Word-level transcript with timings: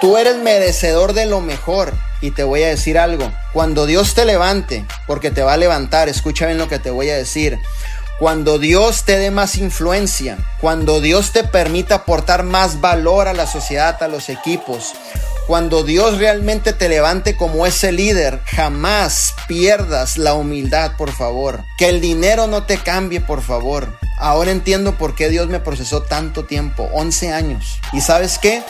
Tú 0.00 0.16
eres 0.16 0.36
merecedor 0.36 1.12
de 1.12 1.26
lo 1.26 1.40
mejor. 1.40 1.92
Y 2.20 2.32
te 2.32 2.42
voy 2.42 2.62
a 2.62 2.68
decir 2.68 2.98
algo. 2.98 3.32
Cuando 3.52 3.86
Dios 3.86 4.14
te 4.14 4.24
levante, 4.24 4.84
porque 5.06 5.30
te 5.30 5.42
va 5.42 5.52
a 5.52 5.56
levantar, 5.56 6.08
escucha 6.08 6.46
bien 6.46 6.58
lo 6.58 6.68
que 6.68 6.78
te 6.78 6.90
voy 6.90 7.10
a 7.10 7.16
decir. 7.16 7.58
Cuando 8.18 8.58
Dios 8.58 9.04
te 9.04 9.16
dé 9.16 9.30
más 9.30 9.56
influencia, 9.56 10.38
cuando 10.60 11.00
Dios 11.00 11.30
te 11.30 11.44
permita 11.44 11.96
aportar 11.96 12.42
más 12.42 12.80
valor 12.80 13.28
a 13.28 13.32
la 13.32 13.46
sociedad, 13.46 14.02
a 14.02 14.08
los 14.08 14.28
equipos, 14.28 14.94
cuando 15.46 15.84
Dios 15.84 16.18
realmente 16.18 16.72
te 16.72 16.88
levante 16.88 17.36
como 17.36 17.64
ese 17.64 17.92
líder, 17.92 18.40
jamás 18.44 19.34
pierdas 19.46 20.18
la 20.18 20.34
humildad, 20.34 20.96
por 20.96 21.12
favor. 21.12 21.62
Que 21.78 21.88
el 21.88 22.00
dinero 22.00 22.48
no 22.48 22.64
te 22.64 22.78
cambie, 22.78 23.20
por 23.20 23.40
favor. 23.40 23.96
Ahora 24.18 24.50
entiendo 24.50 24.98
por 24.98 25.14
qué 25.14 25.28
Dios 25.28 25.46
me 25.46 25.60
procesó 25.60 26.02
tanto 26.02 26.44
tiempo, 26.44 26.88
11 26.92 27.32
años. 27.32 27.78
¿Y 27.92 28.00
sabes 28.00 28.38
qué? 28.38 28.62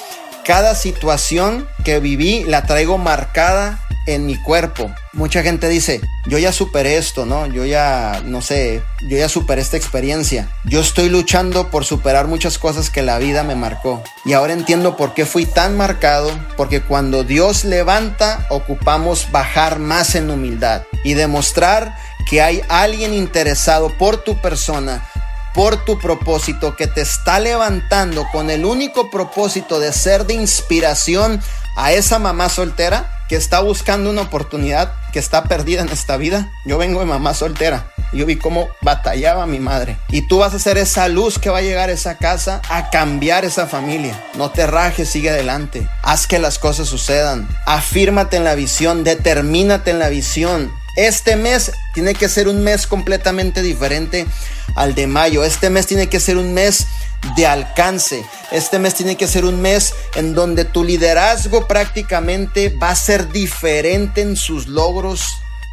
Cada 0.48 0.74
situación 0.74 1.68
que 1.84 2.00
viví 2.00 2.42
la 2.44 2.62
traigo 2.62 2.96
marcada 2.96 3.84
en 4.06 4.24
mi 4.24 4.34
cuerpo. 4.40 4.90
Mucha 5.12 5.42
gente 5.42 5.68
dice, 5.68 6.00
yo 6.24 6.38
ya 6.38 6.52
superé 6.52 6.96
esto, 6.96 7.26
¿no? 7.26 7.44
Yo 7.44 7.66
ya, 7.66 8.22
no 8.24 8.40
sé, 8.40 8.82
yo 9.02 9.18
ya 9.18 9.28
superé 9.28 9.60
esta 9.60 9.76
experiencia. 9.76 10.48
Yo 10.64 10.80
estoy 10.80 11.10
luchando 11.10 11.68
por 11.68 11.84
superar 11.84 12.28
muchas 12.28 12.58
cosas 12.58 12.88
que 12.88 13.02
la 13.02 13.18
vida 13.18 13.42
me 13.42 13.56
marcó. 13.56 14.02
Y 14.24 14.32
ahora 14.32 14.54
entiendo 14.54 14.96
por 14.96 15.12
qué 15.12 15.26
fui 15.26 15.44
tan 15.44 15.76
marcado, 15.76 16.30
porque 16.56 16.80
cuando 16.80 17.24
Dios 17.24 17.66
levanta, 17.66 18.46
ocupamos 18.48 19.30
bajar 19.30 19.78
más 19.78 20.14
en 20.14 20.30
humildad 20.30 20.84
y 21.04 21.12
demostrar 21.12 21.94
que 22.30 22.40
hay 22.40 22.62
alguien 22.70 23.12
interesado 23.12 23.90
por 23.98 24.24
tu 24.24 24.40
persona 24.40 25.06
por 25.54 25.84
tu 25.84 25.98
propósito 25.98 26.76
que 26.76 26.86
te 26.86 27.00
está 27.00 27.40
levantando 27.40 28.26
con 28.32 28.50
el 28.50 28.64
único 28.64 29.10
propósito 29.10 29.80
de 29.80 29.92
ser 29.92 30.26
de 30.26 30.34
inspiración 30.34 31.40
a 31.76 31.92
esa 31.92 32.18
mamá 32.18 32.48
soltera 32.48 33.10
que 33.28 33.36
está 33.36 33.60
buscando 33.60 34.10
una 34.10 34.22
oportunidad 34.22 34.94
que 35.12 35.18
está 35.18 35.44
perdida 35.44 35.82
en 35.82 35.90
esta 35.90 36.16
vida. 36.16 36.50
Yo 36.64 36.78
vengo 36.78 37.00
de 37.00 37.06
mamá 37.06 37.34
soltera. 37.34 37.92
Yo 38.12 38.24
vi 38.24 38.36
cómo 38.36 38.68
batallaba 38.80 39.46
mi 39.46 39.60
madre. 39.60 39.98
Y 40.08 40.22
tú 40.22 40.38
vas 40.38 40.54
a 40.54 40.58
ser 40.58 40.78
esa 40.78 41.08
luz 41.08 41.38
que 41.38 41.50
va 41.50 41.58
a 41.58 41.62
llegar 41.62 41.90
a 41.90 41.92
esa 41.92 42.16
casa 42.16 42.62
a 42.70 42.88
cambiar 42.88 43.44
esa 43.44 43.66
familia. 43.66 44.18
No 44.34 44.50
te 44.50 44.66
rajes, 44.66 45.10
sigue 45.10 45.28
adelante. 45.28 45.86
Haz 46.02 46.26
que 46.26 46.38
las 46.38 46.58
cosas 46.58 46.88
sucedan. 46.88 47.48
Afírmate 47.66 48.38
en 48.38 48.44
la 48.44 48.54
visión, 48.54 49.04
determínate 49.04 49.90
en 49.90 49.98
la 49.98 50.08
visión. 50.08 50.72
Este 50.98 51.36
mes 51.36 51.70
tiene 51.94 52.12
que 52.12 52.28
ser 52.28 52.48
un 52.48 52.64
mes 52.64 52.88
completamente 52.88 53.62
diferente 53.62 54.26
al 54.74 54.96
de 54.96 55.06
mayo. 55.06 55.44
Este 55.44 55.70
mes 55.70 55.86
tiene 55.86 56.08
que 56.08 56.18
ser 56.18 56.36
un 56.36 56.52
mes 56.54 56.88
de 57.36 57.46
alcance. 57.46 58.24
Este 58.50 58.80
mes 58.80 58.94
tiene 58.94 59.16
que 59.16 59.28
ser 59.28 59.44
un 59.44 59.62
mes 59.62 59.94
en 60.16 60.34
donde 60.34 60.64
tu 60.64 60.82
liderazgo 60.82 61.68
prácticamente 61.68 62.70
va 62.70 62.90
a 62.90 62.96
ser 62.96 63.30
diferente 63.30 64.22
en 64.22 64.34
sus 64.34 64.66
logros 64.66 65.22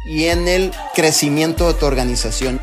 y 0.04 0.26
en 0.26 0.46
el 0.46 0.70
crecimiento 0.94 1.66
de 1.66 1.74
tu 1.74 1.86
organización. 1.86 2.60